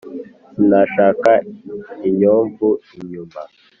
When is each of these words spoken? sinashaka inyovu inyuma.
sinashaka 0.53 1.31
inyovu 2.09 2.69
inyuma. 2.97 3.41